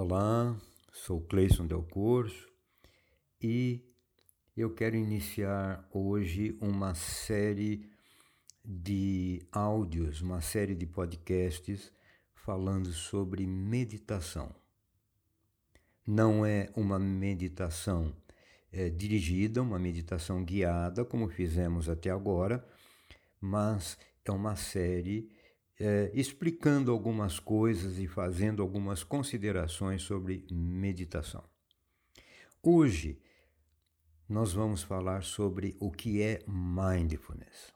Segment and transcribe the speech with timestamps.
[0.00, 0.56] Olá,
[0.92, 2.48] sou Cleison Del Corso
[3.42, 3.84] e
[4.56, 7.90] eu quero iniciar hoje uma série
[8.64, 11.92] de áudios, uma série de podcasts
[12.32, 14.54] falando sobre meditação.
[16.06, 18.14] Não é uma meditação
[18.70, 22.64] é, dirigida, uma meditação guiada, como fizemos até agora,
[23.40, 25.28] mas é uma série
[25.78, 31.44] é, explicando algumas coisas e fazendo algumas considerações sobre meditação.
[32.62, 33.20] Hoje
[34.28, 37.72] nós vamos falar sobre o que é mindfulness.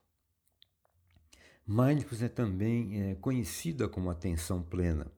[1.67, 5.11] Mindfulness é também é, conhecida como atenção plena,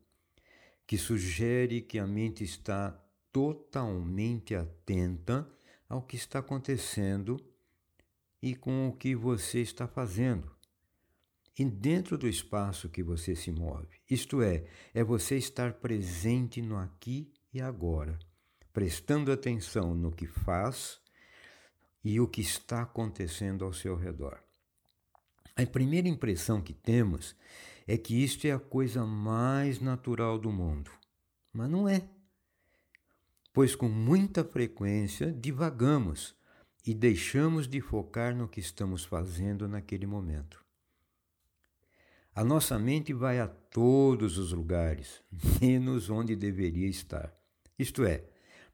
[0.87, 2.91] que sugere que a mente está
[3.33, 5.49] totalmente atenta
[5.89, 7.41] ao que está acontecendo
[8.43, 10.55] e com o que você está fazendo
[11.59, 13.89] e dentro do espaço que você se move.
[14.11, 18.19] Isto é, é você estar presente no aqui e agora,
[18.73, 21.01] prestando atenção no que faz
[22.03, 24.43] e o que está acontecendo ao seu redor.
[25.57, 27.37] A primeira impressão que temos
[27.87, 30.91] é que isto é a coisa mais natural do mundo,
[31.53, 32.09] mas não é.
[33.53, 36.35] Pois com muita frequência divagamos
[36.85, 40.64] e deixamos de focar no que estamos fazendo naquele momento.
[42.35, 45.23] A nossa mente vai a todos os lugares,
[45.63, 47.33] menos onde deveria estar.
[47.79, 48.25] Isto é,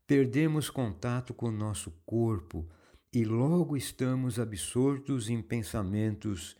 [0.06, 2.66] perdemos contato com o nosso corpo
[3.12, 6.56] e logo estamos absortos em pensamentos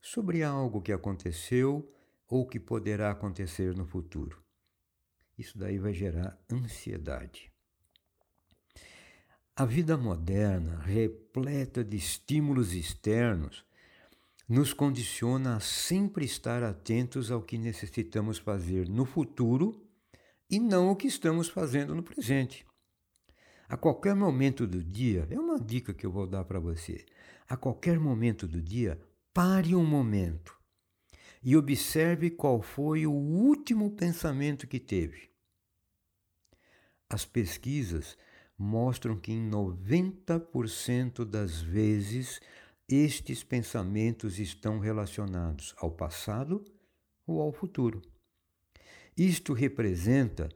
[0.00, 1.92] sobre algo que aconteceu
[2.28, 4.40] ou que poderá acontecer no futuro.
[5.36, 7.50] Isso daí vai gerar ansiedade.
[9.56, 13.65] A vida moderna, repleta de estímulos externos,
[14.48, 19.84] nos condiciona a sempre estar atentos ao que necessitamos fazer no futuro
[20.48, 22.64] e não o que estamos fazendo no presente.
[23.68, 27.04] A qualquer momento do dia, é uma dica que eu vou dar para você.
[27.48, 29.00] A qualquer momento do dia,
[29.34, 30.56] pare um momento
[31.42, 35.30] e observe qual foi o último pensamento que teve.
[37.08, 38.16] As pesquisas
[38.58, 42.40] mostram que em 90% das vezes
[42.88, 46.64] estes pensamentos estão relacionados ao passado
[47.26, 48.00] ou ao futuro.
[49.16, 50.48] Isto representa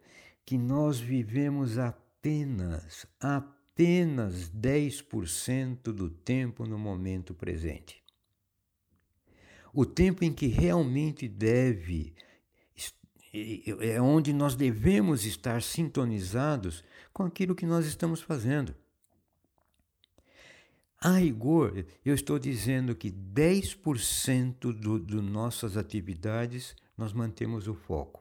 [0.44, 8.02] que nós vivemos apenas, apenas 10% do tempo no momento presente.
[9.72, 12.14] O tempo em que realmente deve,
[13.32, 18.74] é onde nós devemos estar sintonizados com aquilo que nós estamos fazendo.
[21.02, 28.20] A rigor, eu estou dizendo que 10% do, do nossas atividades nós mantemos o foco.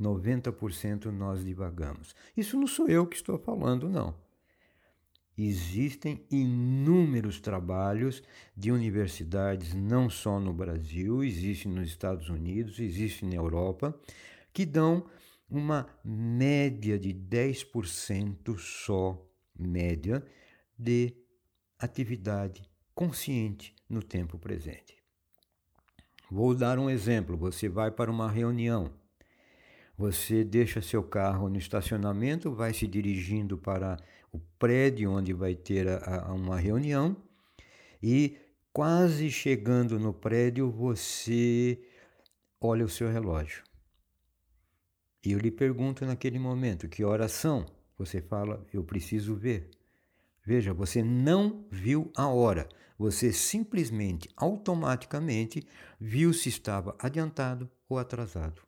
[0.00, 2.16] 90% nós divagamos.
[2.36, 4.12] Isso não sou eu que estou falando, não.
[5.36, 8.24] Existem inúmeros trabalhos
[8.56, 13.96] de universidades, não só no Brasil, existem nos Estados Unidos, existem na Europa,
[14.52, 15.08] que dão
[15.48, 19.24] uma média de 10% só,
[19.56, 20.26] média,
[20.76, 21.14] de
[21.78, 22.62] atividade
[22.94, 24.96] consciente no tempo presente.
[26.30, 28.90] Vou dar um exemplo: você vai para uma reunião,
[29.96, 33.96] você deixa seu carro no estacionamento, vai se dirigindo para
[34.32, 37.16] o prédio onde vai ter a, a uma reunião
[38.02, 38.36] e
[38.72, 41.82] quase chegando no prédio você
[42.60, 43.64] olha o seu relógio.
[45.24, 47.66] E eu lhe pergunto naquele momento: que horas são?
[47.96, 49.70] Você fala: eu preciso ver.
[50.48, 52.66] Veja, você não viu a hora,
[52.98, 55.62] você simplesmente, automaticamente,
[56.00, 58.62] viu se estava adiantado ou atrasado.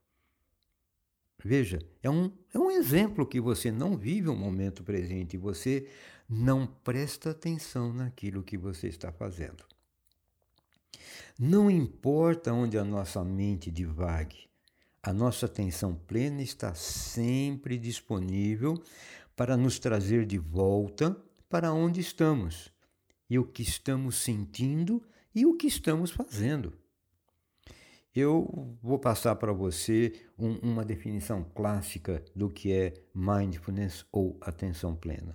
[1.42, 5.88] Veja, é um, é um exemplo que você não vive o momento presente, você
[6.28, 9.64] não presta atenção naquilo que você está fazendo.
[11.38, 14.50] Não importa onde a nossa mente divague,
[15.02, 18.74] a nossa atenção plena está sempre disponível
[19.34, 21.16] para nos trazer de volta
[21.50, 22.72] para onde estamos
[23.28, 25.02] e o que estamos sentindo
[25.34, 26.72] e o que estamos fazendo.
[28.14, 34.94] Eu vou passar para você um, uma definição clássica do que é mindfulness ou atenção
[34.94, 35.34] plena.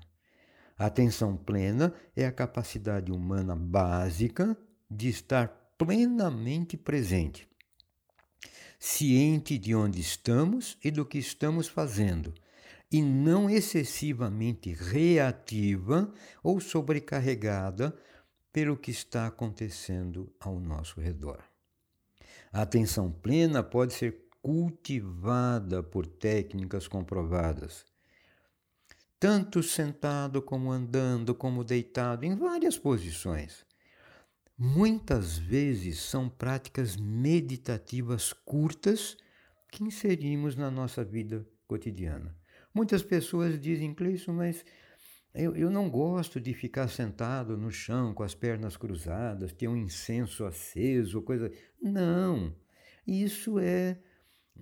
[0.78, 4.58] A atenção plena é a capacidade humana básica
[4.90, 5.48] de estar
[5.78, 7.48] plenamente presente,
[8.80, 12.34] ciente de onde estamos e do que estamos fazendo
[12.96, 16.10] e não excessivamente reativa
[16.42, 17.94] ou sobrecarregada
[18.54, 21.44] pelo que está acontecendo ao nosso redor.
[22.54, 27.84] A atenção plena pode ser cultivada por técnicas comprovadas.
[29.20, 33.66] Tanto sentado como andando, como deitado, em várias posições.
[34.58, 39.18] Muitas vezes são práticas meditativas curtas
[39.70, 42.34] que inserimos na nossa vida cotidiana.
[42.75, 44.66] Muitas pessoas dizem, Cleison, mas
[45.33, 49.77] eu, eu não gosto de ficar sentado no chão com as pernas cruzadas, ter um
[49.77, 51.50] incenso aceso, coisa.
[51.81, 52.54] Não!
[53.07, 53.98] Isso é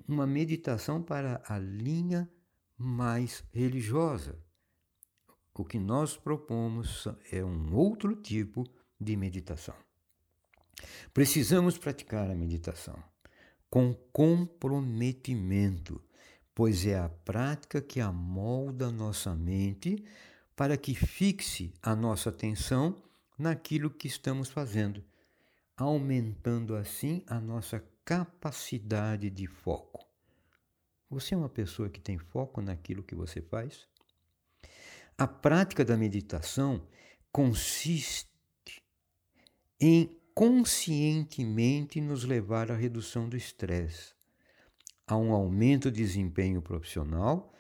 [0.07, 2.30] uma meditação para a linha
[2.77, 4.38] mais religiosa.
[5.51, 8.63] O que nós propomos é um outro tipo
[9.01, 9.75] de meditação.
[11.12, 13.01] Precisamos praticar a meditação
[13.74, 16.00] com comprometimento,
[16.56, 20.04] pois é a prática que amolda nossa mente
[20.56, 23.02] para que fixe a nossa atenção
[23.38, 25.04] naquilo que estamos fazendo,
[25.76, 30.06] aumentando assim a nossa capacidade de foco.
[31.10, 33.88] Você é uma pessoa que tem foco naquilo que você faz?
[35.18, 36.88] A prática da meditação
[37.32, 38.28] consiste
[39.80, 44.14] em conscientemente nos levar à redução do estresse,
[45.08, 47.54] a um aumento do desempenho profissional,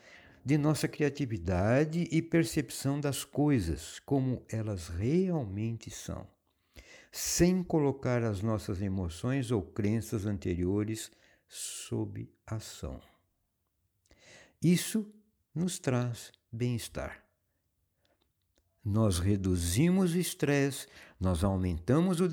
[0.45, 6.27] de nossa criatividade e percepção das coisas como elas realmente são
[7.15, 11.11] sem colocar as nossas emoções ou crenças anteriores
[11.47, 12.99] sob ação.
[14.59, 15.05] Isso
[15.53, 17.22] nos traz bem-estar.
[18.83, 20.87] Nós reduzimos o estresse,
[21.19, 22.25] nós aumentamos o,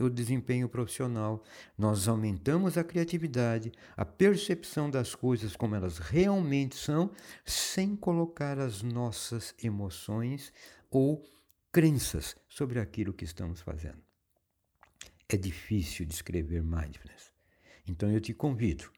[0.00, 1.42] o, desempenho profissional,
[1.78, 7.10] nós aumentamos a criatividade, a percepção das coisas como elas realmente são,
[7.44, 10.52] sem colocar as nossas emoções
[10.90, 11.22] ou
[11.70, 14.02] crenças sobre aquilo que estamos fazendo
[15.34, 17.32] é difícil descrever mindfulness.
[17.86, 18.90] Então eu te convido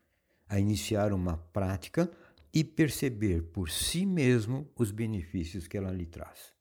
[0.49, 2.11] a iniciar uma prática
[2.53, 6.54] e perceber por si mesmo os benefícios que ela lhe traz.